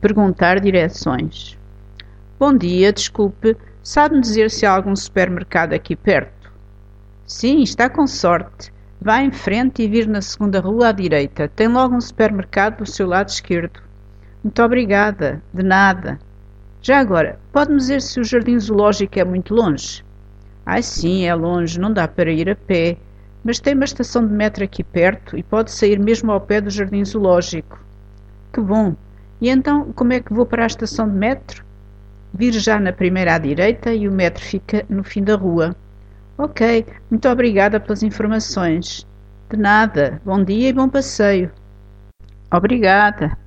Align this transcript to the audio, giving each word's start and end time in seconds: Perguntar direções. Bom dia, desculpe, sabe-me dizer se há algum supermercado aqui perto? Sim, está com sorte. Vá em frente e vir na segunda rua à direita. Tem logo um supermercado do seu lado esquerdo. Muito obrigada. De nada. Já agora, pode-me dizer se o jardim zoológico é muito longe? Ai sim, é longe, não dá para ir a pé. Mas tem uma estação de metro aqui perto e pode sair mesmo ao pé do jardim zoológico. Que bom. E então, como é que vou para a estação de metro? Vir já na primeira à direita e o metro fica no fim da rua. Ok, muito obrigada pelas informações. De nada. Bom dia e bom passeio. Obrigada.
Perguntar 0.00 0.60
direções. 0.60 1.58
Bom 2.38 2.56
dia, 2.56 2.90
desculpe, 2.90 3.54
sabe-me 3.82 4.22
dizer 4.22 4.50
se 4.50 4.64
há 4.64 4.72
algum 4.72 4.96
supermercado 4.96 5.74
aqui 5.74 5.94
perto? 5.94 6.50
Sim, 7.26 7.60
está 7.60 7.86
com 7.90 8.06
sorte. 8.06 8.72
Vá 8.98 9.20
em 9.20 9.30
frente 9.30 9.82
e 9.82 9.88
vir 9.88 10.08
na 10.08 10.22
segunda 10.22 10.58
rua 10.58 10.88
à 10.88 10.92
direita. 10.92 11.48
Tem 11.48 11.68
logo 11.68 11.94
um 11.94 12.00
supermercado 12.00 12.78
do 12.78 12.86
seu 12.86 13.06
lado 13.06 13.28
esquerdo. 13.28 13.78
Muito 14.42 14.62
obrigada. 14.62 15.42
De 15.52 15.62
nada. 15.62 16.18
Já 16.80 16.98
agora, 16.98 17.38
pode-me 17.52 17.76
dizer 17.76 18.00
se 18.00 18.18
o 18.18 18.24
jardim 18.24 18.58
zoológico 18.58 19.18
é 19.18 19.24
muito 19.24 19.54
longe? 19.54 20.02
Ai 20.64 20.82
sim, 20.82 21.26
é 21.26 21.34
longe, 21.34 21.78
não 21.78 21.92
dá 21.92 22.08
para 22.08 22.32
ir 22.32 22.48
a 22.48 22.56
pé. 22.56 22.96
Mas 23.44 23.60
tem 23.60 23.74
uma 23.74 23.84
estação 23.84 24.26
de 24.26 24.32
metro 24.32 24.64
aqui 24.64 24.82
perto 24.82 25.36
e 25.36 25.42
pode 25.42 25.70
sair 25.70 25.98
mesmo 25.98 26.32
ao 26.32 26.40
pé 26.40 26.58
do 26.58 26.70
jardim 26.70 27.04
zoológico. 27.04 27.78
Que 28.50 28.62
bom. 28.62 28.96
E 29.40 29.48
então, 29.48 29.92
como 29.92 30.12
é 30.12 30.20
que 30.20 30.32
vou 30.32 30.46
para 30.46 30.64
a 30.64 30.66
estação 30.66 31.08
de 31.08 31.16
metro? 31.16 31.64
Vir 32.34 32.52
já 32.54 32.78
na 32.80 32.92
primeira 32.92 33.34
à 33.34 33.38
direita 33.38 33.92
e 33.94 34.08
o 34.08 34.12
metro 34.12 34.44
fica 34.44 34.84
no 34.88 35.04
fim 35.04 35.22
da 35.24 35.36
rua. 35.36 35.76
Ok, 36.38 36.86
muito 37.10 37.28
obrigada 37.28 37.80
pelas 37.80 38.02
informações. 38.02 39.06
De 39.50 39.56
nada. 39.56 40.20
Bom 40.24 40.42
dia 40.44 40.68
e 40.70 40.72
bom 40.72 40.88
passeio. 40.88 41.52
Obrigada. 42.52 43.39